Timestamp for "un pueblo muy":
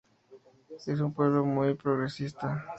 0.99-1.75